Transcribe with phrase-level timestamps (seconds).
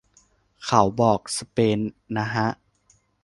[0.65, 1.79] เขาบอกสเปน
[2.17, 2.47] นะฮะ